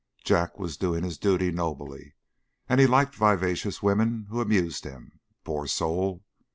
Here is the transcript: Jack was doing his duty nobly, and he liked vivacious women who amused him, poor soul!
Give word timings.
Jack 0.23 0.57
was 0.57 0.77
doing 0.77 1.03
his 1.03 1.19
duty 1.19 1.51
nobly, 1.51 2.15
and 2.67 2.81
he 2.81 2.87
liked 2.87 3.13
vivacious 3.13 3.83
women 3.83 4.25
who 4.31 4.41
amused 4.41 4.83
him, 4.83 5.19
poor 5.43 5.67
soul! 5.67 6.23